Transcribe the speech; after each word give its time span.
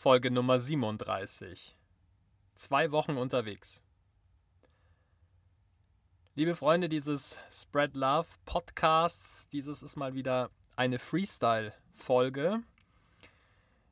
Folge 0.00 0.30
Nummer 0.30 0.60
37. 0.60 1.76
Zwei 2.54 2.92
Wochen 2.92 3.16
unterwegs. 3.16 3.82
Liebe 6.36 6.54
Freunde 6.54 6.88
dieses 6.88 7.40
Spread 7.50 7.96
Love 7.96 8.28
Podcasts, 8.44 9.48
dieses 9.48 9.82
ist 9.82 9.96
mal 9.96 10.14
wieder 10.14 10.50
eine 10.76 11.00
Freestyle-Folge. 11.00 12.62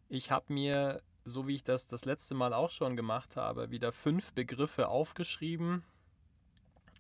Ich 0.09 0.31
habe 0.31 0.53
mir, 0.53 1.03
so 1.25 1.49
wie 1.49 1.57
ich 1.57 1.65
das 1.65 1.89
das 1.89 2.05
letzte 2.05 2.37
Mal 2.37 2.55
auch 2.55 2.71
schon 2.71 2.95
gemacht 2.95 3.35
habe, 3.35 3.73
wieder 3.73 3.91
fünf 3.91 4.33
Begriffe 4.33 4.87
aufgeschrieben, 4.87 5.83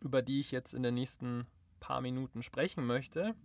über 0.00 0.20
die 0.20 0.40
ich 0.40 0.50
jetzt 0.50 0.74
in 0.74 0.82
den 0.82 0.94
nächsten 0.94 1.46
paar 1.78 2.00
Minuten 2.00 2.42
sprechen 2.42 2.84
möchte. 2.84 3.36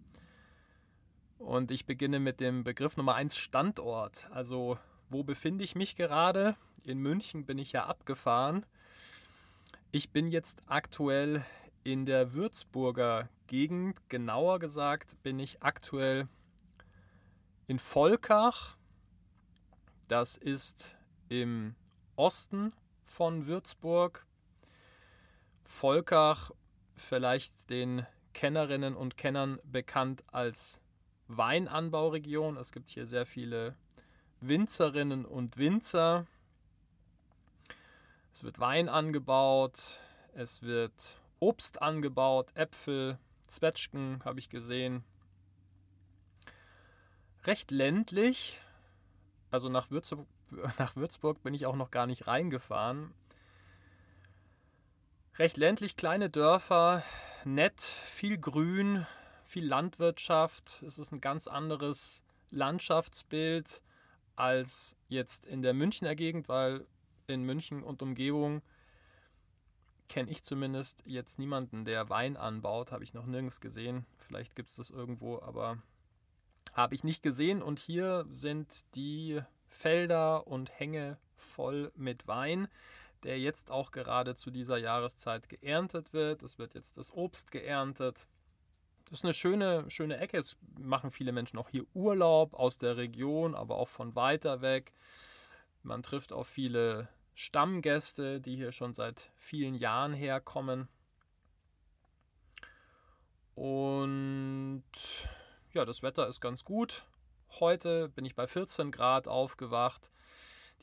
Und 1.37 1.69
ich 1.69 1.85
beginne 1.85 2.19
mit 2.19 2.39
dem 2.39 2.63
Begriff 2.63 2.97
Nummer 2.97 3.13
1 3.13 3.37
Standort. 3.37 4.27
Also 4.31 4.79
wo 5.11 5.23
befinde 5.23 5.63
ich 5.63 5.75
mich 5.75 5.95
gerade? 5.95 6.55
In 6.85 6.97
München 6.99 7.45
bin 7.45 7.57
ich 7.57 7.73
ja 7.73 7.85
abgefahren. 7.85 8.65
Ich 9.91 10.11
bin 10.11 10.27
jetzt 10.27 10.63
aktuell 10.67 11.45
in 11.83 12.05
der 12.05 12.31
Würzburger 12.31 13.27
Gegend. 13.47 13.97
Genauer 14.07 14.59
gesagt 14.59 15.21
bin 15.21 15.37
ich 15.37 15.61
aktuell 15.61 16.29
in 17.67 17.77
Volkach. 17.77 18.77
Das 20.07 20.37
ist 20.37 20.95
im 21.27 21.75
Osten 22.15 22.73
von 23.03 23.47
Würzburg. 23.47 24.25
Volkach, 25.63 26.51
vielleicht 26.93 27.69
den 27.69 28.05
Kennerinnen 28.33 28.95
und 28.95 29.17
Kennern 29.17 29.59
bekannt 29.63 30.23
als 30.27 30.79
Weinanbauregion. 31.27 32.55
Es 32.55 32.71
gibt 32.71 32.89
hier 32.89 33.05
sehr 33.05 33.25
viele 33.25 33.75
Winzerinnen 34.41 35.25
und 35.25 35.57
Winzer. 35.57 36.25
Es 38.33 38.43
wird 38.43 38.59
Wein 38.59 38.89
angebaut, 38.89 39.99
es 40.33 40.63
wird 40.63 41.21
Obst 41.39 41.81
angebaut, 41.81 42.47
Äpfel, 42.55 43.19
Zwetschgen 43.47 44.23
habe 44.25 44.39
ich 44.39 44.49
gesehen. 44.49 45.03
Recht 47.43 47.71
ländlich. 47.71 48.61
Also 49.51 49.69
nach 49.69 49.91
Würzburg, 49.91 50.25
nach 50.79 50.95
Würzburg 50.95 51.43
bin 51.43 51.53
ich 51.53 51.65
auch 51.65 51.75
noch 51.75 51.91
gar 51.91 52.07
nicht 52.07 52.27
reingefahren. 52.27 53.13
Recht 55.37 55.57
ländlich, 55.57 55.97
kleine 55.97 56.29
Dörfer, 56.29 57.03
nett, 57.45 57.81
viel 57.81 58.37
Grün, 58.37 59.05
viel 59.43 59.65
Landwirtschaft. 59.65 60.81
Es 60.83 60.97
ist 60.97 61.11
ein 61.11 61.21
ganz 61.21 61.47
anderes 61.47 62.23
Landschaftsbild 62.49 63.81
als 64.35 64.95
jetzt 65.07 65.45
in 65.45 65.61
der 65.61 65.73
Münchner 65.73 66.15
Gegend, 66.15 66.49
weil 66.49 66.85
in 67.27 67.43
München 67.43 67.83
und 67.83 68.01
Umgebung 68.01 68.61
kenne 70.11 70.29
ich 70.29 70.43
zumindest 70.43 71.03
jetzt 71.05 71.39
niemanden, 71.39 71.85
der 71.85 72.09
Wein 72.09 72.35
anbaut. 72.35 72.91
Habe 72.91 73.03
ich 73.03 73.13
noch 73.13 73.25
nirgends 73.25 73.61
gesehen. 73.61 74.05
Vielleicht 74.17 74.55
gibt 74.55 74.69
es 74.69 74.75
das 74.75 74.89
irgendwo, 74.89 75.41
aber 75.41 75.81
habe 76.73 76.95
ich 76.95 77.03
nicht 77.03 77.23
gesehen. 77.23 77.61
Und 77.61 77.79
hier 77.79 78.25
sind 78.29 78.93
die 78.95 79.41
Felder 79.67 80.47
und 80.47 80.77
Hänge 80.77 81.17
voll 81.37 81.91
mit 81.95 82.27
Wein, 82.27 82.67
der 83.23 83.39
jetzt 83.39 83.71
auch 83.71 83.91
gerade 83.91 84.35
zu 84.35 84.51
dieser 84.51 84.77
Jahreszeit 84.77 85.47
geerntet 85.47 86.11
wird. 86.11 86.43
Es 86.43 86.59
wird 86.59 86.73
jetzt 86.73 86.97
das 86.97 87.13
Obst 87.13 87.51
geerntet. 87.51 88.27
Das 89.11 89.19
ist 89.19 89.25
eine 89.25 89.33
schöne, 89.33 89.91
schöne 89.91 90.17
Ecke. 90.19 90.37
Es 90.37 90.55
machen 90.79 91.11
viele 91.11 91.33
Menschen 91.33 91.59
auch 91.59 91.67
hier 91.67 91.83
Urlaub 91.93 92.53
aus 92.53 92.77
der 92.77 92.95
Region, 92.95 93.55
aber 93.55 93.75
auch 93.75 93.89
von 93.89 94.15
weiter 94.15 94.61
weg. 94.61 94.93
Man 95.83 96.01
trifft 96.01 96.31
auf 96.31 96.47
viele 96.47 97.09
Stammgäste, 97.35 98.39
die 98.39 98.55
hier 98.55 98.71
schon 98.71 98.93
seit 98.93 99.29
vielen 99.35 99.75
Jahren 99.75 100.13
herkommen. 100.13 100.87
Und 103.53 104.85
ja, 105.73 105.83
das 105.83 106.03
Wetter 106.03 106.25
ist 106.29 106.39
ganz 106.39 106.63
gut. 106.63 107.05
Heute 107.59 108.07
bin 108.07 108.23
ich 108.23 108.35
bei 108.35 108.47
14 108.47 108.91
Grad 108.91 109.27
aufgewacht. 109.27 110.09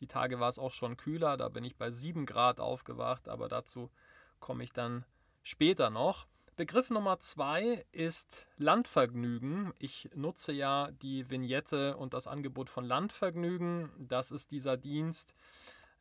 Die 0.00 0.06
Tage 0.06 0.38
war 0.38 0.50
es 0.50 0.58
auch 0.58 0.72
schon 0.72 0.98
kühler, 0.98 1.38
da 1.38 1.48
bin 1.48 1.64
ich 1.64 1.78
bei 1.78 1.90
7 1.90 2.26
Grad 2.26 2.60
aufgewacht, 2.60 3.26
aber 3.26 3.48
dazu 3.48 3.90
komme 4.38 4.64
ich 4.64 4.72
dann 4.74 5.06
später 5.42 5.88
noch. 5.88 6.26
Begriff 6.58 6.90
Nummer 6.90 7.20
zwei 7.20 7.86
ist 7.92 8.48
Landvergnügen. 8.56 9.72
Ich 9.78 10.10
nutze 10.16 10.50
ja 10.50 10.90
die 10.90 11.30
Vignette 11.30 11.96
und 11.96 12.14
das 12.14 12.26
Angebot 12.26 12.68
von 12.68 12.84
Landvergnügen. 12.84 13.92
Das 13.96 14.32
ist 14.32 14.50
dieser 14.50 14.76
Dienst, 14.76 15.36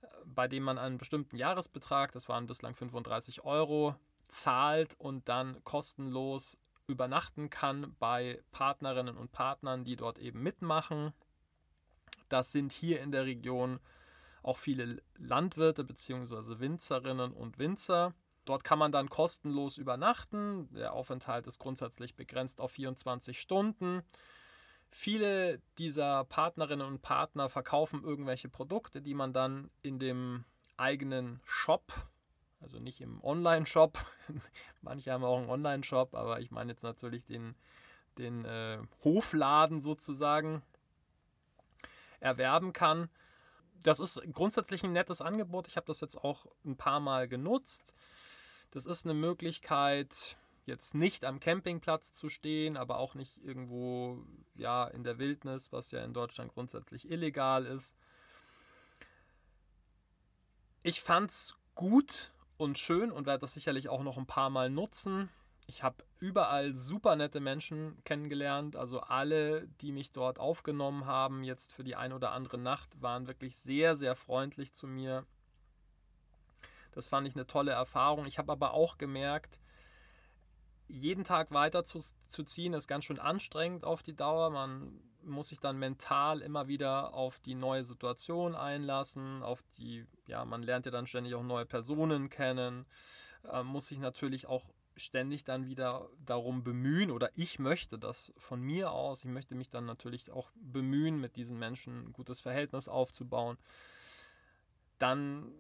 äh, 0.02 0.08
bei 0.26 0.48
dem 0.48 0.64
man 0.64 0.80
einen 0.80 0.98
bestimmten 0.98 1.36
Jahresbetrag, 1.38 2.12
das 2.12 2.28
waren 2.28 2.48
bislang 2.48 2.74
35 2.74 3.44
Euro, 3.44 3.94
zahlt 4.30 4.96
und 5.00 5.30
dann 5.30 5.64
kostenlos 5.64 6.58
übernachten 6.88 7.52
kann 7.52 7.96
bei 8.00 8.42
Partnerinnen 8.50 9.16
und 9.16 9.32
Partnern, 9.32 9.84
die 9.84 9.96
dort 9.96 10.18
eben 10.18 10.42
mitmachen. 10.42 11.14
Das 12.30 12.52
sind 12.52 12.72
hier 12.72 13.02
in 13.02 13.12
der 13.12 13.26
Region 13.26 13.80
auch 14.42 14.58
viele 14.58 15.04
Landwirte 15.18 15.84
bzw. 15.84 16.58
Winzerinnen 16.58 17.32
und 17.32 17.60
Winzer. 17.60 18.16
Dort 18.48 18.64
kann 18.64 18.80
man 18.80 18.94
dann 18.94 19.10
kostenlos 19.10 19.78
übernachten. 19.78 20.74
Der 20.74 20.94
Aufenthalt 20.94 21.48
ist 21.48 21.60
grundsätzlich 21.60 22.16
begrenzt 22.16 22.62
auf 22.62 22.72
24 22.72 23.38
Stunden. 23.38 24.04
Viele 24.90 25.62
dieser 25.78 26.24
Partnerinnen 26.24 26.88
und 26.88 27.02
Partner 27.02 27.50
verkaufen 27.50 28.04
irgendwelche 28.04 28.48
Produkte, 28.48 29.02
die 29.02 29.14
man 29.14 29.34
dann 29.34 29.70
in 29.82 30.00
dem 30.00 30.46
eigenen 30.78 31.42
Shop, 31.44 31.92
also 32.62 32.80
nicht 32.80 33.02
im 33.02 33.22
Online-Shop, 33.22 34.00
manche 34.82 35.12
haben 35.12 35.26
auch 35.26 35.40
einen 35.40 35.50
Online-Shop, 35.50 36.16
aber 36.16 36.40
ich 36.40 36.50
meine 36.50 36.72
jetzt 36.72 36.84
natürlich 36.84 37.26
den, 37.26 37.54
den 38.18 38.46
äh, 38.46 38.80
Hofladen 39.04 39.82
sozusagen, 39.82 40.62
erwerben 42.22 42.72
kann. 42.72 43.10
Das 43.84 44.00
ist 44.00 44.22
grundsätzlich 44.32 44.84
ein 44.84 44.94
nettes 44.94 45.22
Angebot. 45.22 45.68
Ich 45.68 45.76
habe 45.76 45.86
das 45.86 46.00
jetzt 46.00 46.16
auch 46.16 46.48
ein 46.66 46.78
paar 46.78 47.00
Mal 47.00 47.28
genutzt. 47.28 47.94
Das 48.72 48.86
ist 48.86 49.06
eine 49.06 49.14
Möglichkeit, 49.14 50.38
jetzt 50.66 50.94
nicht 50.94 51.24
am 51.24 51.40
Campingplatz 51.40 52.12
zu 52.14 52.30
stehen, 52.30 52.78
aber 52.78 52.98
auch 52.98 53.16
nicht 53.16 53.38
irgendwo 53.44 54.24
ja, 54.56 54.86
in 54.86 55.04
der 55.04 55.18
Wildnis, 55.18 55.72
was 55.72 55.92
ja 55.92 56.04
in 56.04 56.14
Deutschland 56.14 56.54
grundsätzlich 56.54 57.10
illegal 57.10 57.66
ist. 57.66 57.96
Ich 60.84 61.02
fand 61.02 61.32
es 61.32 61.56
gut 61.76 62.34
und 62.58 62.78
schön 62.78 63.12
und 63.12 63.26
werde 63.26 63.42
das 63.42 63.54
sicherlich 63.54 63.90
auch 63.90 64.04
noch 64.04 64.18
ein 64.18 64.26
paar 64.26 64.50
Mal 64.50 64.70
nutzen. 64.70 65.30
Ich 65.68 65.84
habe 65.84 65.98
überall 66.20 66.74
super 66.74 67.16
nette 67.16 67.40
Menschen 67.40 68.02
kennengelernt. 68.04 68.76
Also 68.76 69.02
alle, 69.02 69.68
die 69.82 69.92
mich 69.92 70.12
dort 70.12 70.40
aufgenommen 70.40 71.06
haben, 71.06 71.44
jetzt 71.44 71.74
für 71.74 71.84
die 71.84 71.96
ein 71.96 72.14
oder 72.14 72.32
andere 72.32 72.58
Nacht, 72.58 73.02
waren 73.02 73.28
wirklich 73.28 73.58
sehr, 73.58 73.96
sehr 73.96 74.16
freundlich 74.16 74.74
zu 74.74 74.88
mir. 74.88 75.26
Das 76.98 77.06
fand 77.06 77.28
ich 77.28 77.36
eine 77.36 77.46
tolle 77.46 77.74
Erfahrung. 77.74 78.26
Ich 78.26 78.40
habe 78.40 78.52
aber 78.52 78.74
auch 78.74 78.98
gemerkt, 78.98 79.60
jeden 80.88 81.24
Tag 81.24 81.52
weiter 81.52 81.84
zu, 81.84 82.00
zu 82.28 82.44
ziehen, 82.44 82.74
ist 82.74 82.88
ganz 82.88 83.06
schön 83.06 83.20
anstrengend 83.20 83.84
auf 83.84 84.02
die 84.02 84.16
Dauer. 84.16 84.50
Man 84.50 85.00
muss 85.22 85.50
sich 85.50 85.60
dann 85.60 85.78
mental 85.78 86.42
immer 86.42 86.68
wieder 86.68 87.14
auf 87.14 87.40
die 87.40 87.54
neue 87.54 87.84
Situation 87.84 88.56
einlassen, 88.56 89.44
auf 89.44 89.62
die, 89.78 90.08
ja, 90.26 90.44
man 90.44 90.64
lernt 90.64 90.88
ja 90.88 90.92
dann 90.92 91.06
ständig 91.06 91.36
auch 91.36 91.44
neue 91.44 91.68
Personen 91.68 92.30
kennen, 92.30 92.88
äh, 93.48 93.62
muss 93.62 93.88
sich 93.88 94.00
natürlich 94.00 94.48
auch 94.48 94.72
ständig 94.96 95.44
dann 95.44 95.68
wieder 95.68 96.10
darum 96.26 96.64
bemühen 96.64 97.12
oder 97.12 97.30
ich 97.36 97.60
möchte 97.60 98.00
das 98.00 98.34
von 98.38 98.60
mir 98.60 98.90
aus, 98.90 99.24
ich 99.24 99.30
möchte 99.30 99.54
mich 99.54 99.70
dann 99.70 99.86
natürlich 99.86 100.32
auch 100.32 100.50
bemühen, 100.56 101.22
mit 101.22 101.36
diesen 101.36 101.60
Menschen 101.60 102.08
ein 102.08 102.14
gutes 102.14 102.40
Verhältnis 102.40 102.88
aufzubauen. 102.88 103.60
Dann 104.98 105.54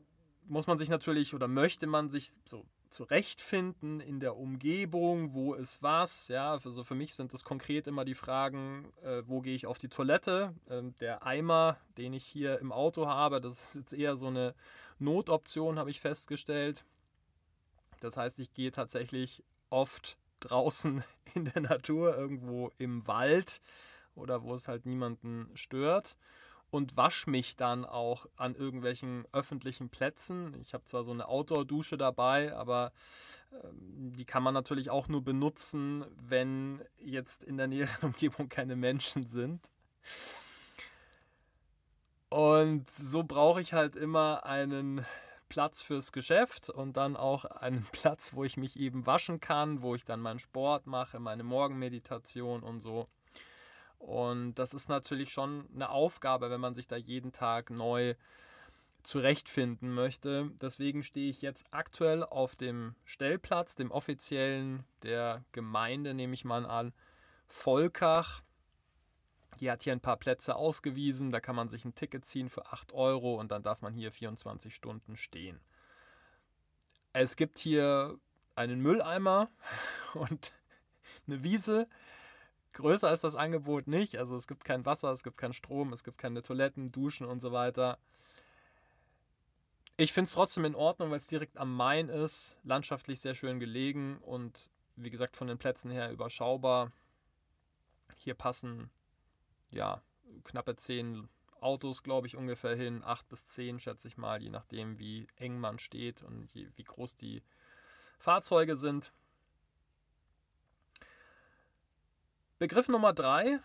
muss 0.47 0.67
man 0.67 0.77
sich 0.77 0.89
natürlich 0.89 1.33
oder 1.33 1.47
möchte 1.47 1.87
man 1.87 2.09
sich 2.09 2.31
so 2.45 2.65
zurechtfinden 2.89 3.99
in 3.99 4.19
der 4.19 4.37
Umgebung, 4.37 5.33
wo 5.33 5.53
ist 5.53 5.83
was. 5.83 6.29
Ja, 6.29 6.53
also 6.53 6.83
für 6.83 6.95
mich 6.95 7.13
sind 7.13 7.33
das 7.33 7.43
konkret 7.43 7.87
immer 7.87 8.05
die 8.05 8.15
Fragen, 8.15 8.91
äh, 9.03 9.23
wo 9.25 9.41
gehe 9.41 9.55
ich 9.55 9.67
auf 9.67 9.77
die 9.77 9.89
Toilette. 9.89 10.53
Ähm, 10.69 10.95
der 10.99 11.25
Eimer, 11.25 11.77
den 11.97 12.13
ich 12.13 12.25
hier 12.25 12.59
im 12.59 12.71
Auto 12.71 13.07
habe, 13.07 13.41
das 13.41 13.53
ist 13.53 13.75
jetzt 13.75 13.93
eher 13.93 14.15
so 14.15 14.27
eine 14.27 14.55
Notoption, 14.99 15.77
habe 15.77 15.89
ich 15.89 15.99
festgestellt. 15.99 16.85
Das 17.99 18.17
heißt, 18.17 18.39
ich 18.39 18.53
gehe 18.53 18.71
tatsächlich 18.71 19.43
oft 19.69 20.17
draußen 20.39 21.03
in 21.33 21.45
der 21.45 21.61
Natur, 21.61 22.15
irgendwo 22.15 22.71
im 22.77 23.05
Wald 23.07 23.61
oder 24.15 24.43
wo 24.43 24.53
es 24.53 24.67
halt 24.67 24.85
niemanden 24.85 25.49
stört 25.55 26.15
und 26.69 26.97
wasche 26.97 27.29
mich 27.29 27.55
dann 27.55 27.85
auch 27.85 28.25
an 28.35 28.55
irgendwelchen 28.55 29.25
öffentlichen 29.31 29.89
Plätzen. 29.89 30.53
Ich 30.61 30.73
habe 30.73 30.83
zwar 30.83 31.03
so 31.03 31.11
eine 31.11 31.27
Outdoor-Dusche 31.27 31.97
dabei, 31.97 32.53
aber 32.53 32.91
ähm, 33.63 34.13
die 34.13 34.25
kann 34.25 34.43
man 34.43 34.53
natürlich 34.53 34.89
auch 34.89 35.07
nur 35.07 35.23
benutzen, 35.23 36.05
wenn 36.17 36.81
jetzt 36.97 37.43
in 37.43 37.57
der 37.57 37.67
näheren 37.67 38.09
Umgebung 38.09 38.49
keine 38.49 38.75
Menschen 38.75 39.27
sind. 39.27 39.61
Und 42.29 42.89
so 42.91 43.23
brauche 43.23 43.61
ich 43.61 43.73
halt 43.73 43.95
immer 43.95 44.45
einen 44.45 45.05
Platz 45.47 45.81
fürs 45.81 46.11
Geschäft 46.11 46.69
und 46.69 46.97
dann 46.97 47.15
auch 47.15 47.45
einen 47.45 47.85
Platz, 47.91 48.33
wo 48.33 48.43
ich 48.43 48.57
mich 48.57 48.77
eben 48.77 49.05
waschen 49.05 49.39
kann, 49.39 49.81
wo 49.81 49.95
ich 49.95 50.03
dann 50.03 50.19
meinen 50.19 50.39
Sport 50.39 50.87
mache, 50.87 51.19
meine 51.19 51.43
Morgenmeditation 51.43 52.63
und 52.63 52.81
so. 52.81 53.05
Und 53.97 54.55
das 54.55 54.73
ist 54.73 54.89
natürlich 54.89 55.31
schon 55.31 55.67
eine 55.73 55.89
Aufgabe, 55.89 56.49
wenn 56.49 56.61
man 56.61 56.73
sich 56.73 56.87
da 56.87 56.95
jeden 56.95 57.31
Tag 57.31 57.69
neu 57.69 58.15
zurechtfinden 59.03 59.93
möchte. 59.93 60.51
Deswegen 60.61 61.01
stehe 61.01 61.29
ich 61.29 61.41
jetzt 61.41 61.65
aktuell 61.71 62.23
auf 62.23 62.55
dem 62.55 62.95
Stellplatz, 63.05 63.75
dem 63.75 63.91
offiziellen 63.91 64.83
der 65.03 65.45
Gemeinde, 65.53 66.13
nehme 66.13 66.33
ich 66.33 66.45
mal 66.45 66.65
an, 66.65 66.93
Volkach. 67.47 68.41
Die 69.59 69.71
hat 69.71 69.81
hier 69.81 69.93
ein 69.93 70.01
paar 70.01 70.17
Plätze 70.17 70.55
ausgewiesen, 70.55 71.31
da 71.31 71.39
kann 71.39 71.55
man 71.55 71.69
sich 71.69 71.85
ein 71.85 71.95
Ticket 71.95 72.25
ziehen 72.25 72.49
für 72.49 72.67
8 72.67 72.93
Euro 72.93 73.39
und 73.39 73.49
dann 73.51 73.63
darf 73.63 73.81
man 73.81 73.93
hier 73.93 74.11
24 74.11 74.75
Stunden 74.75 75.15
stehen. 75.15 75.59
Es 77.13 77.35
gibt 77.35 77.57
hier 77.57 78.19
einen 78.55 78.81
Mülleimer 78.81 79.49
und 80.13 80.51
eine 81.25 81.43
Wiese. 81.43 81.87
Größer 82.77 83.11
ist 83.11 83.23
das 83.23 83.35
Angebot 83.35 83.87
nicht. 83.87 84.17
Also 84.17 84.35
es 84.35 84.47
gibt 84.47 84.63
kein 84.63 84.85
Wasser, 84.85 85.11
es 85.11 85.23
gibt 85.23 85.39
keinen 85.39 85.53
Strom, 85.53 85.93
es 85.93 86.03
gibt 86.03 86.19
keine 86.19 86.43
Toiletten, 86.43 86.91
Duschen 86.91 87.25
und 87.25 87.39
so 87.39 87.51
weiter. 87.51 87.97
Ich 89.97 90.13
finde 90.13 90.27
es 90.27 90.33
trotzdem 90.33 90.63
in 90.63 90.75
Ordnung, 90.75 91.09
weil 91.09 91.17
es 91.17 91.25
direkt 91.25 91.57
am 91.57 91.75
Main 91.75 92.07
ist, 92.07 92.59
landschaftlich 92.63 93.19
sehr 93.19 93.33
schön 93.33 93.59
gelegen 93.59 94.19
und 94.19 94.69
wie 94.95 95.09
gesagt 95.09 95.35
von 95.35 95.47
den 95.47 95.57
Plätzen 95.57 95.89
her 95.89 96.11
überschaubar. 96.11 96.91
Hier 98.15 98.35
passen 98.35 98.91
ja 99.71 100.03
knappe 100.43 100.75
zehn 100.75 101.29
Autos, 101.59 102.03
glaube 102.03 102.27
ich, 102.27 102.37
ungefähr 102.37 102.75
hin. 102.75 103.03
Acht 103.03 103.27
bis 103.27 103.47
zehn, 103.47 103.79
schätze 103.79 104.07
ich 104.07 104.17
mal, 104.17 104.39
je 104.39 104.51
nachdem, 104.51 104.99
wie 104.99 105.25
eng 105.37 105.59
man 105.59 105.79
steht 105.79 106.21
und 106.21 106.53
je, 106.53 106.67
wie 106.75 106.83
groß 106.83 107.17
die 107.17 107.41
Fahrzeuge 108.19 108.75
sind. 108.75 109.11
Begriff 112.59 112.87
Nummer 112.87 113.13
drei, 113.13 113.59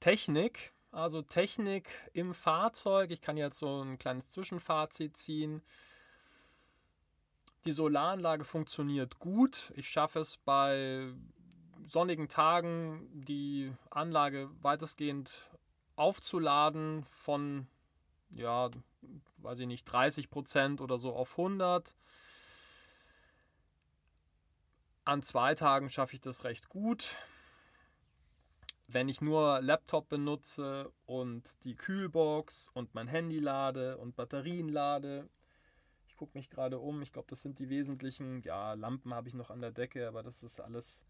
Technik. 0.00 0.72
Also 0.90 1.22
Technik 1.22 1.88
im 2.12 2.34
Fahrzeug. 2.34 3.12
Ich 3.12 3.22
kann 3.22 3.36
jetzt 3.36 3.58
so 3.58 3.80
ein 3.82 3.96
kleines 3.96 4.28
Zwischenfazit 4.28 5.16
ziehen. 5.16 5.62
Die 7.64 7.70
Solaranlage 7.70 8.44
funktioniert 8.44 9.20
gut. 9.20 9.72
Ich 9.76 9.88
schaffe 9.88 10.18
es 10.18 10.36
bei 10.36 11.12
sonnigen 11.84 12.28
Tagen, 12.28 13.08
die 13.12 13.72
Anlage 13.88 14.50
weitestgehend 14.60 15.50
aufzuladen 15.94 17.04
von, 17.04 17.68
ja, 18.30 18.68
weiß 19.38 19.60
ich 19.60 19.66
nicht, 19.68 19.84
30 19.84 20.28
Prozent 20.28 20.80
oder 20.80 20.98
so 20.98 21.14
auf 21.14 21.38
100. 21.38 21.94
An 25.04 25.22
zwei 25.22 25.54
Tagen 25.54 25.88
schaffe 25.88 26.14
ich 26.14 26.20
das 26.20 26.42
recht 26.42 26.68
gut 26.68 27.16
wenn 28.92 29.08
ich 29.08 29.20
nur 29.20 29.60
Laptop 29.60 30.08
benutze 30.08 30.92
und 31.06 31.42
die 31.64 31.74
Kühlbox 31.74 32.70
und 32.74 32.94
mein 32.94 33.08
Handy 33.08 33.38
lade 33.38 33.98
und 33.98 34.16
Batterien 34.16 34.68
lade, 34.68 35.28
ich 36.06 36.16
gucke 36.16 36.36
mich 36.36 36.50
gerade 36.50 36.78
um, 36.78 37.02
ich 37.02 37.12
glaube, 37.12 37.28
das 37.28 37.42
sind 37.42 37.58
die 37.58 37.68
wesentlichen, 37.68 38.42
ja, 38.42 38.74
Lampen 38.74 39.14
habe 39.14 39.28
ich 39.28 39.34
noch 39.34 39.50
an 39.50 39.60
der 39.60 39.70
Decke, 39.72 40.06
aber 40.08 40.22
das 40.22 40.42
ist 40.42 40.60
alles, 40.60 41.04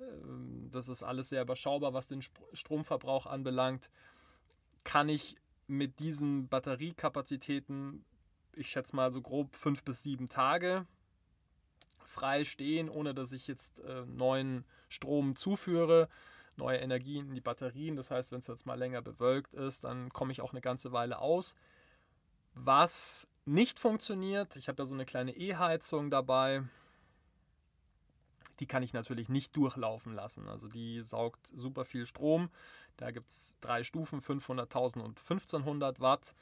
ähm, 0.00 0.68
das 0.70 0.88
ist 0.88 1.02
alles 1.02 1.28
sehr 1.28 1.42
überschaubar, 1.42 1.92
was 1.92 2.06
den 2.06 2.22
Stromverbrauch 2.52 3.26
anbelangt, 3.26 3.90
kann 4.84 5.08
ich 5.08 5.36
mit 5.66 6.00
diesen 6.00 6.48
Batteriekapazitäten, 6.48 8.04
ich 8.56 8.68
schätze 8.68 8.96
mal 8.96 9.12
so 9.12 9.22
grob 9.22 9.54
fünf 9.54 9.84
bis 9.84 10.02
sieben 10.02 10.28
Tage 10.28 10.86
frei 11.98 12.44
stehen, 12.44 12.88
ohne 12.88 13.14
dass 13.14 13.32
ich 13.32 13.46
jetzt 13.46 13.78
äh, 13.80 14.04
neuen 14.06 14.64
Strom 14.88 15.36
zuführe 15.36 16.08
neue 16.56 16.78
Energie 16.78 17.18
in 17.18 17.34
die 17.34 17.40
Batterien. 17.40 17.96
Das 17.96 18.10
heißt, 18.10 18.32
wenn 18.32 18.40
es 18.40 18.46
jetzt 18.46 18.66
mal 18.66 18.78
länger 18.78 19.02
bewölkt 19.02 19.54
ist, 19.54 19.84
dann 19.84 20.10
komme 20.10 20.32
ich 20.32 20.40
auch 20.40 20.52
eine 20.52 20.60
ganze 20.60 20.92
Weile 20.92 21.18
aus. 21.18 21.54
Was 22.54 23.28
nicht 23.44 23.78
funktioniert, 23.78 24.56
ich 24.56 24.68
habe 24.68 24.76
da 24.76 24.84
so 24.84 24.94
eine 24.94 25.06
kleine 25.06 25.36
E-Heizung 25.36 26.10
dabei. 26.10 26.62
Die 28.58 28.66
kann 28.66 28.82
ich 28.82 28.92
natürlich 28.92 29.28
nicht 29.28 29.56
durchlaufen 29.56 30.12
lassen. 30.12 30.48
Also 30.48 30.68
die 30.68 31.00
saugt 31.00 31.46
super 31.54 31.84
viel 31.84 32.04
Strom. 32.04 32.50
Da 32.96 33.10
gibt 33.10 33.30
es 33.30 33.56
drei 33.60 33.82
Stufen, 33.82 34.20
500.000 34.20 35.00
und 35.00 35.18
1500 35.18 36.00
Watt. 36.00 36.34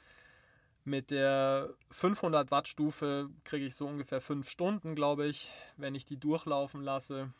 Mit 0.83 1.11
der 1.11 1.73
500 1.91 2.51
Watt 2.51 2.67
Stufe 2.67 3.29
kriege 3.43 3.65
ich 3.65 3.75
so 3.75 3.87
ungefähr 3.87 4.19
fünf 4.19 4.49
Stunden, 4.49 4.95
glaube 4.95 5.27
ich, 5.27 5.51
wenn 5.77 5.95
ich 5.95 6.05
die 6.05 6.17
durchlaufen 6.17 6.81
lasse. 6.81 7.31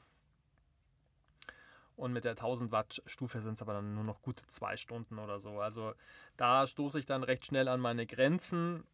Und 1.99 2.13
mit 2.13 2.23
der 2.23 2.31
1000 2.31 2.71
Watt 2.71 3.01
Stufe 3.07 3.41
sind 3.41 3.55
es 3.55 3.61
aber 3.61 3.73
dann 3.73 3.93
nur 3.93 4.05
noch 4.05 4.21
gute 4.21 4.47
zwei 4.47 4.77
Stunden 4.77 5.19
oder 5.19 5.41
so. 5.41 5.59
Also 5.59 5.93
da 6.37 6.65
stoße 6.65 6.97
ich 6.97 7.05
dann 7.05 7.23
recht 7.23 7.45
schnell 7.45 7.67
an 7.67 7.81
meine 7.81 8.07
Grenzen. 8.07 8.85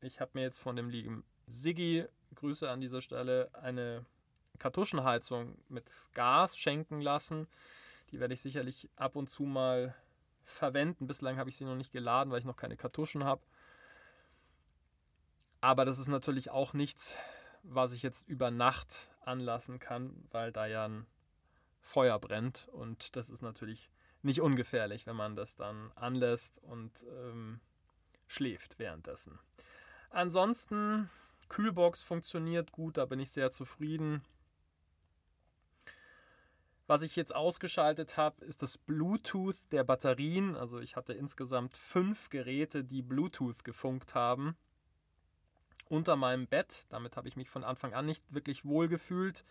Ich 0.00 0.20
habe 0.20 0.30
mir 0.34 0.42
jetzt 0.42 0.58
von 0.58 0.76
dem 0.76 0.88
lieben 0.88 1.24
Siggi, 1.48 2.06
Grüße 2.36 2.70
an 2.70 2.80
dieser 2.80 3.00
Stelle, 3.00 3.50
eine 3.52 4.06
Kartuschenheizung 4.60 5.58
mit 5.68 5.90
Gas 6.14 6.56
schenken 6.56 7.00
lassen. 7.00 7.48
Die 8.12 8.20
werde 8.20 8.34
ich 8.34 8.40
sicherlich 8.40 8.88
ab 8.94 9.16
und 9.16 9.28
zu 9.28 9.42
mal 9.42 9.96
verwenden. 10.44 11.08
Bislang 11.08 11.38
habe 11.38 11.50
ich 11.50 11.56
sie 11.56 11.64
noch 11.64 11.74
nicht 11.74 11.92
geladen, 11.92 12.30
weil 12.30 12.38
ich 12.38 12.44
noch 12.44 12.56
keine 12.56 12.76
Kartuschen 12.76 13.24
habe. 13.24 13.42
Aber 15.60 15.84
das 15.84 15.98
ist 15.98 16.06
natürlich 16.06 16.50
auch 16.50 16.74
nichts, 16.74 17.18
was 17.64 17.90
ich 17.90 18.04
jetzt 18.04 18.28
über 18.28 18.52
Nacht 18.52 19.08
anlassen 19.24 19.80
kann, 19.80 20.28
weil 20.30 20.52
da 20.52 20.66
ja 20.66 20.84
ein 20.86 21.06
Feuer 21.82 22.18
brennt. 22.18 22.68
Und 22.72 23.16
das 23.16 23.28
ist 23.28 23.42
natürlich 23.42 23.90
nicht 24.22 24.40
ungefährlich, 24.40 25.06
wenn 25.06 25.16
man 25.16 25.36
das 25.36 25.56
dann 25.56 25.92
anlässt 25.96 26.58
und 26.62 26.92
ähm, 27.10 27.60
schläft 28.26 28.78
währenddessen. 28.78 29.38
Ansonsten, 30.10 31.10
Kühlbox 31.48 32.02
funktioniert 32.02 32.72
gut, 32.72 32.96
da 32.96 33.04
bin 33.04 33.20
ich 33.20 33.30
sehr 33.30 33.50
zufrieden. 33.50 34.22
Was 36.86 37.02
ich 37.02 37.16
jetzt 37.16 37.34
ausgeschaltet 37.34 38.16
habe, 38.16 38.44
ist 38.44 38.62
das 38.62 38.76
Bluetooth 38.76 39.56
der 39.70 39.84
Batterien. 39.84 40.56
Also 40.56 40.80
ich 40.80 40.96
hatte 40.96 41.14
insgesamt 41.14 41.76
fünf 41.76 42.28
Geräte, 42.28 42.84
die 42.84 43.02
Bluetooth 43.02 43.64
gefunkt 43.64 44.14
haben. 44.14 44.56
Unter 45.88 46.16
meinem 46.16 46.46
Bett. 46.46 46.84
Damit 46.90 47.16
habe 47.16 47.28
ich 47.28 47.36
mich 47.36 47.48
von 47.48 47.64
Anfang 47.64 47.94
an 47.94 48.06
nicht 48.06 48.24
wirklich 48.34 48.64
wohl 48.64 48.88
gefühlt. 48.88 49.44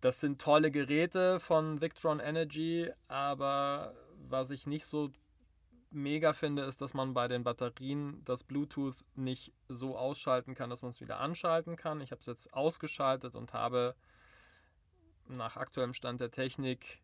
Das 0.00 0.20
sind 0.20 0.40
tolle 0.40 0.70
Geräte 0.70 1.38
von 1.40 1.80
Victron 1.80 2.20
Energy, 2.20 2.90
aber 3.08 3.94
was 4.28 4.50
ich 4.50 4.66
nicht 4.66 4.86
so 4.86 5.10
mega 5.90 6.32
finde, 6.32 6.62
ist, 6.62 6.80
dass 6.80 6.94
man 6.94 7.14
bei 7.14 7.28
den 7.28 7.44
Batterien 7.44 8.22
das 8.24 8.44
Bluetooth 8.44 9.04
nicht 9.14 9.52
so 9.68 9.98
ausschalten 9.98 10.54
kann, 10.54 10.70
dass 10.70 10.82
man 10.82 10.90
es 10.90 11.00
wieder 11.00 11.18
anschalten 11.18 11.76
kann. 11.76 12.00
Ich 12.00 12.12
habe 12.12 12.20
es 12.20 12.26
jetzt 12.26 12.54
ausgeschaltet 12.54 13.34
und 13.34 13.52
habe 13.52 13.94
nach 15.26 15.56
aktuellem 15.56 15.94
Stand 15.94 16.20
der 16.20 16.30
Technik 16.30 17.02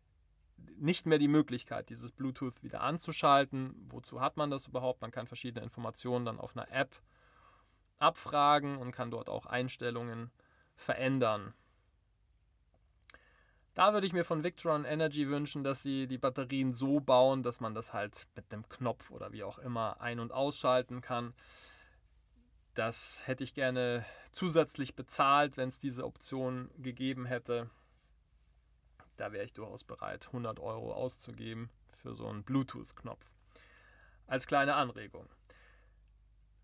nicht 0.77 1.05
mehr 1.05 1.19
die 1.19 1.27
Möglichkeit, 1.27 1.89
dieses 1.89 2.11
Bluetooth 2.11 2.63
wieder 2.63 2.81
anzuschalten. 2.81 3.75
Wozu 3.89 4.21
hat 4.21 4.37
man 4.37 4.49
das 4.49 4.67
überhaupt? 4.67 5.01
Man 5.01 5.11
kann 5.11 5.27
verschiedene 5.27 5.63
Informationen 5.63 6.25
dann 6.25 6.39
auf 6.39 6.57
einer 6.57 6.71
App 6.71 6.95
abfragen 7.99 8.77
und 8.77 8.91
kann 8.91 9.11
dort 9.11 9.29
auch 9.29 9.45
Einstellungen 9.45 10.31
verändern. 10.75 11.53
Da 13.77 13.93
würde 13.93 14.07
ich 14.07 14.13
mir 14.13 14.23
von 14.25 14.43
Victron 14.43 14.85
Energy 14.85 15.29
wünschen, 15.29 15.63
dass 15.63 15.83
sie 15.83 16.07
die 16.07 16.17
Batterien 16.17 16.73
so 16.73 16.99
bauen, 16.99 17.43
dass 17.43 17.59
man 17.59 17.75
das 17.75 17.93
halt 17.93 18.27
mit 18.35 18.51
einem 18.51 18.67
Knopf 18.69 19.11
oder 19.11 19.33
wie 19.33 19.43
auch 19.43 19.59
immer 19.59 20.01
ein- 20.01 20.19
und 20.19 20.31
ausschalten 20.31 20.99
kann. 20.99 21.35
Das 22.73 23.21
hätte 23.27 23.43
ich 23.43 23.53
gerne 23.53 24.03
zusätzlich 24.31 24.95
bezahlt, 24.95 25.57
wenn 25.57 25.69
es 25.69 25.77
diese 25.77 26.05
Option 26.05 26.71
gegeben 26.79 27.27
hätte. 27.27 27.69
Da 29.15 29.31
wäre 29.31 29.45
ich 29.45 29.53
durchaus 29.53 29.83
bereit, 29.83 30.25
100 30.25 30.59
Euro 30.59 30.91
auszugeben 30.95 31.69
für 31.91 32.15
so 32.15 32.25
einen 32.25 32.43
Bluetooth-Knopf. 32.43 33.31
Als 34.25 34.47
kleine 34.47 34.73
Anregung. 34.73 35.29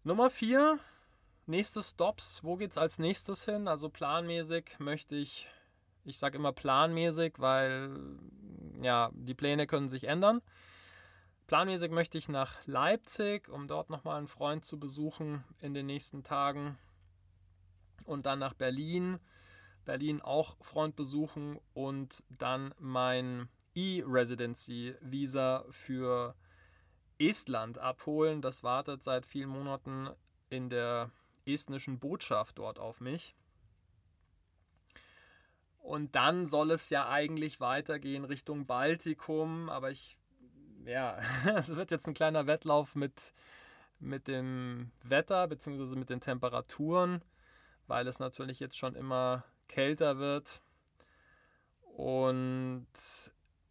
Nummer 0.03 0.31
4, 0.31 0.79
nächste 1.45 1.83
Stops. 1.83 2.43
Wo 2.43 2.57
geht 2.57 2.71
es 2.71 2.79
als 2.79 2.97
nächstes 2.97 3.45
hin? 3.45 3.67
Also 3.67 3.89
planmäßig 3.89 4.79
möchte 4.79 5.15
ich 5.15 5.47
ich 6.05 6.17
sage 6.17 6.37
immer 6.37 6.51
planmäßig, 6.51 7.33
weil 7.37 7.97
ja, 8.81 9.11
die 9.13 9.33
Pläne 9.33 9.67
können 9.67 9.89
sich 9.89 10.05
ändern. 10.05 10.41
Planmäßig 11.47 11.91
möchte 11.91 12.17
ich 12.17 12.29
nach 12.29 12.57
Leipzig, 12.65 13.49
um 13.49 13.67
dort 13.67 13.89
nochmal 13.89 14.17
einen 14.17 14.27
Freund 14.27 14.65
zu 14.65 14.79
besuchen 14.79 15.43
in 15.59 15.73
den 15.73 15.85
nächsten 15.85 16.23
Tagen. 16.23 16.77
Und 18.05 18.25
dann 18.25 18.39
nach 18.39 18.53
Berlin. 18.53 19.19
Berlin 19.85 20.21
auch 20.21 20.57
Freund 20.61 20.95
besuchen 20.95 21.59
und 21.73 22.23
dann 22.29 22.73
mein 22.79 23.49
E-Residency-Visa 23.75 25.65
für 25.69 26.35
Estland 27.19 27.77
abholen. 27.77 28.41
Das 28.41 28.63
wartet 28.63 29.03
seit 29.03 29.25
vielen 29.25 29.49
Monaten 29.49 30.09
in 30.49 30.69
der 30.69 31.11
estnischen 31.45 31.99
Botschaft 31.99 32.57
dort 32.59 32.79
auf 32.79 33.01
mich. 33.01 33.35
Und 35.83 36.15
dann 36.15 36.47
soll 36.47 36.71
es 36.71 36.89
ja 36.89 37.09
eigentlich 37.09 37.59
weitergehen 37.59 38.23
Richtung 38.23 38.65
Baltikum, 38.65 39.69
aber 39.69 39.91
ich, 39.91 40.17
ja, 40.85 41.19
es 41.55 41.75
wird 41.75 41.91
jetzt 41.91 42.07
ein 42.07 42.13
kleiner 42.13 42.47
Wettlauf 42.47 42.95
mit, 42.95 43.33
mit 43.99 44.29
dem 44.29 44.91
Wetter 45.03 45.45
bzw. 45.45 45.97
mit 45.97 46.09
den 46.09 46.21
Temperaturen, 46.21 47.21
weil 47.85 48.07
es 48.07 48.19
natürlich 48.19 48.61
jetzt 48.61 48.77
schon 48.77 48.95
immer 48.95 49.43
kälter 49.67 50.19
wird 50.19 50.61
und 51.81 52.87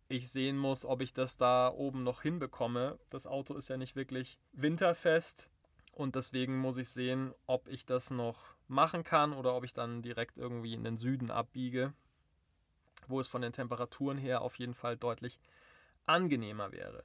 ich 0.08 0.30
sehen 0.30 0.58
muss, 0.58 0.84
ob 0.84 1.00
ich 1.00 1.14
das 1.14 1.38
da 1.38 1.72
oben 1.74 2.02
noch 2.04 2.20
hinbekomme. 2.20 2.98
Das 3.08 3.26
Auto 3.26 3.54
ist 3.54 3.68
ja 3.68 3.78
nicht 3.78 3.96
wirklich 3.96 4.38
winterfest 4.52 5.48
und 5.92 6.14
deswegen 6.14 6.58
muss 6.58 6.76
ich 6.76 6.90
sehen, 6.90 7.32
ob 7.46 7.68
ich 7.68 7.86
das 7.86 8.10
noch 8.10 8.52
machen 8.68 9.02
kann 9.02 9.32
oder 9.32 9.54
ob 9.54 9.64
ich 9.64 9.72
dann 9.72 10.02
direkt 10.02 10.36
irgendwie 10.36 10.74
in 10.74 10.84
den 10.84 10.98
Süden 10.98 11.30
abbiege, 11.30 11.94
wo 13.08 13.20
es 13.20 13.28
von 13.28 13.42
den 13.42 13.52
Temperaturen 13.52 14.18
her 14.18 14.42
auf 14.42 14.58
jeden 14.58 14.74
Fall 14.74 14.96
deutlich 14.96 15.38
angenehmer 16.06 16.72
wäre. 16.72 17.04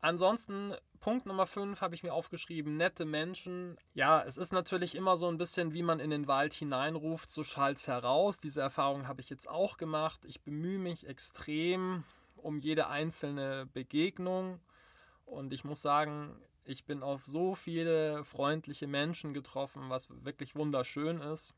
Ansonsten, 0.00 0.74
Punkt 0.98 1.26
Nummer 1.26 1.46
5 1.46 1.80
habe 1.80 1.94
ich 1.94 2.02
mir 2.02 2.12
aufgeschrieben, 2.12 2.76
nette 2.76 3.04
Menschen. 3.04 3.76
Ja, 3.94 4.20
es 4.22 4.36
ist 4.36 4.52
natürlich 4.52 4.96
immer 4.96 5.16
so 5.16 5.28
ein 5.28 5.38
bisschen, 5.38 5.72
wie 5.74 5.84
man 5.84 6.00
in 6.00 6.10
den 6.10 6.26
Wald 6.26 6.54
hineinruft, 6.54 7.30
so 7.30 7.44
schallt 7.44 7.78
es 7.78 7.86
heraus. 7.86 8.38
Diese 8.38 8.60
Erfahrung 8.60 9.06
habe 9.06 9.20
ich 9.20 9.30
jetzt 9.30 9.48
auch 9.48 9.76
gemacht. 9.76 10.24
Ich 10.24 10.42
bemühe 10.42 10.78
mich 10.78 11.06
extrem 11.06 12.02
um 12.36 12.58
jede 12.58 12.88
einzelne 12.88 13.66
Begegnung 13.66 14.58
und 15.24 15.52
ich 15.52 15.62
muss 15.62 15.80
sagen, 15.80 16.36
ich 16.64 16.84
bin 16.84 17.04
auf 17.04 17.24
so 17.24 17.54
viele 17.54 18.24
freundliche 18.24 18.88
Menschen 18.88 19.32
getroffen, 19.32 19.88
was 19.88 20.08
wirklich 20.24 20.56
wunderschön 20.56 21.20
ist. 21.20 21.54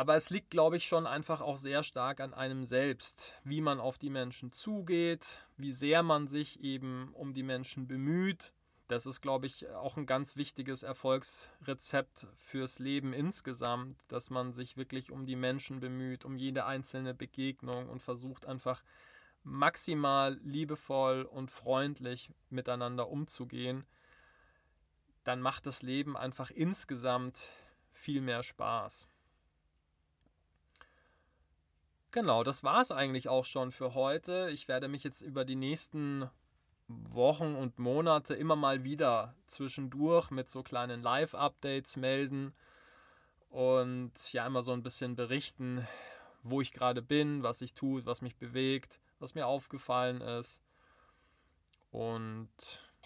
Aber 0.00 0.16
es 0.16 0.30
liegt, 0.30 0.48
glaube 0.48 0.78
ich, 0.78 0.88
schon 0.88 1.06
einfach 1.06 1.42
auch 1.42 1.58
sehr 1.58 1.82
stark 1.82 2.20
an 2.20 2.32
einem 2.32 2.64
selbst, 2.64 3.34
wie 3.44 3.60
man 3.60 3.78
auf 3.78 3.98
die 3.98 4.08
Menschen 4.08 4.50
zugeht, 4.50 5.44
wie 5.58 5.74
sehr 5.74 6.02
man 6.02 6.26
sich 6.26 6.60
eben 6.60 7.12
um 7.12 7.34
die 7.34 7.42
Menschen 7.42 7.86
bemüht. 7.86 8.54
Das 8.88 9.04
ist, 9.04 9.20
glaube 9.20 9.46
ich, 9.46 9.68
auch 9.68 9.98
ein 9.98 10.06
ganz 10.06 10.36
wichtiges 10.36 10.84
Erfolgsrezept 10.84 12.28
fürs 12.34 12.78
Leben 12.78 13.12
insgesamt, 13.12 14.10
dass 14.10 14.30
man 14.30 14.54
sich 14.54 14.78
wirklich 14.78 15.12
um 15.12 15.26
die 15.26 15.36
Menschen 15.36 15.80
bemüht, 15.80 16.24
um 16.24 16.34
jede 16.34 16.64
einzelne 16.64 17.12
Begegnung 17.12 17.90
und 17.90 18.02
versucht 18.02 18.46
einfach 18.46 18.82
maximal 19.44 20.40
liebevoll 20.42 21.24
und 21.24 21.50
freundlich 21.50 22.30
miteinander 22.48 23.10
umzugehen. 23.10 23.84
Dann 25.24 25.42
macht 25.42 25.66
das 25.66 25.82
Leben 25.82 26.16
einfach 26.16 26.50
insgesamt 26.50 27.50
viel 27.92 28.22
mehr 28.22 28.42
Spaß. 28.42 29.06
Genau, 32.12 32.42
das 32.42 32.64
war 32.64 32.80
es 32.80 32.90
eigentlich 32.90 33.28
auch 33.28 33.44
schon 33.44 33.70
für 33.70 33.94
heute. 33.94 34.50
Ich 34.52 34.66
werde 34.66 34.88
mich 34.88 35.04
jetzt 35.04 35.20
über 35.20 35.44
die 35.44 35.54
nächsten 35.54 36.28
Wochen 36.88 37.54
und 37.54 37.78
Monate 37.78 38.34
immer 38.34 38.56
mal 38.56 38.82
wieder 38.82 39.36
zwischendurch 39.46 40.32
mit 40.32 40.48
so 40.48 40.64
kleinen 40.64 41.02
Live-Updates 41.02 41.96
melden 41.96 42.52
und 43.48 44.32
ja 44.32 44.44
immer 44.44 44.64
so 44.64 44.72
ein 44.72 44.82
bisschen 44.82 45.14
berichten, 45.14 45.86
wo 46.42 46.60
ich 46.60 46.72
gerade 46.72 47.00
bin, 47.00 47.44
was 47.44 47.60
ich 47.60 47.74
tue, 47.74 48.04
was 48.06 48.22
mich 48.22 48.36
bewegt, 48.36 49.00
was 49.20 49.36
mir 49.36 49.46
aufgefallen 49.46 50.20
ist 50.20 50.64
und 51.92 52.50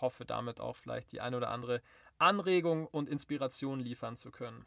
hoffe 0.00 0.24
damit 0.24 0.60
auch 0.60 0.76
vielleicht 0.76 1.12
die 1.12 1.20
ein 1.20 1.34
oder 1.34 1.50
andere 1.50 1.82
Anregung 2.16 2.86
und 2.86 3.10
Inspiration 3.10 3.80
liefern 3.80 4.16
zu 4.16 4.30
können. 4.30 4.64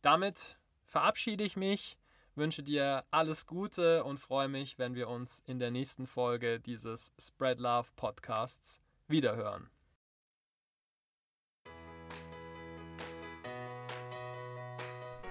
Damit 0.00 0.58
verabschiede 0.86 1.44
ich 1.44 1.58
mich 1.58 1.98
wünsche 2.36 2.62
dir 2.62 3.04
alles 3.10 3.46
Gute 3.46 4.04
und 4.04 4.18
freue 4.18 4.48
mich, 4.48 4.78
wenn 4.78 4.94
wir 4.94 5.08
uns 5.08 5.42
in 5.46 5.58
der 5.58 5.70
nächsten 5.70 6.06
Folge 6.06 6.60
dieses 6.60 7.12
Spread 7.18 7.60
Love 7.60 7.88
Podcasts 7.96 8.80
wiederhören. 9.08 9.70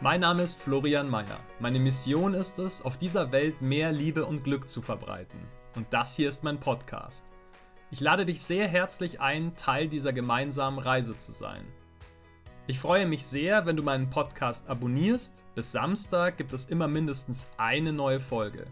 Mein 0.02 0.20
Name 0.20 0.42
ist 0.44 0.60
Florian 0.60 1.10
Mayer. 1.10 1.40
Meine 1.60 1.80
Mission 1.80 2.34
ist 2.34 2.60
es, 2.60 2.82
auf 2.82 2.98
dieser 2.98 3.32
Welt 3.32 3.62
mehr 3.62 3.92
Liebe 3.94 4.26
und 4.26 4.44
Glück 4.44 4.68
zu 4.68 4.82
verbreiten. 4.82 5.40
Und 5.76 5.94
das 5.94 6.16
hier 6.16 6.28
ist 6.28 6.44
mein 6.44 6.60
Podcast. 6.60 7.32
Ich 7.90 8.02
lade 8.02 8.26
dich 8.26 8.42
sehr 8.42 8.68
herzlich 8.68 9.22
ein, 9.22 9.56
Teil 9.56 9.88
dieser 9.88 10.12
gemeinsamen 10.12 10.80
Reise 10.80 11.16
zu 11.16 11.32
sein. 11.32 11.66
Ich 12.66 12.80
freue 12.80 13.06
mich 13.06 13.26
sehr, 13.26 13.66
wenn 13.66 13.76
du 13.76 13.84
meinen 13.84 14.10
Podcast 14.10 14.70
abonnierst. 14.70 15.44
Bis 15.54 15.74
Samstag 15.74 16.38
gibt 16.38 16.54
es 16.54 16.64
immer 16.64 16.88
mindestens 16.88 17.46
eine 17.58 17.92
neue 17.92 18.22
Folge. 18.22 18.68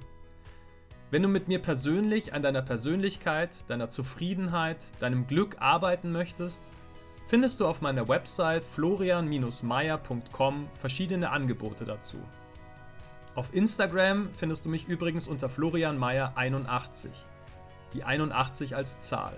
Wenn 1.09 1.23
du 1.23 1.27
mit 1.27 1.49
mir 1.49 1.59
persönlich 1.59 2.33
an 2.33 2.41
deiner 2.41 2.61
Persönlichkeit, 2.61 3.69
deiner 3.69 3.89
Zufriedenheit, 3.89 4.77
deinem 5.01 5.27
Glück 5.27 5.57
arbeiten 5.59 6.13
möchtest, 6.13 6.63
findest 7.25 7.59
du 7.59 7.67
auf 7.67 7.81
meiner 7.81 8.07
Website 8.07 8.63
florian-meier.com 8.63 10.69
verschiedene 10.73 11.31
Angebote 11.31 11.83
dazu. 11.83 12.15
Auf 13.35 13.53
Instagram 13.53 14.29
findest 14.31 14.63
du 14.63 14.69
mich 14.69 14.87
übrigens 14.87 15.27
unter 15.27 15.49
florianmeier81. 15.49 17.09
Die 17.93 18.05
81 18.05 18.73
als 18.73 19.01
Zahl. 19.01 19.37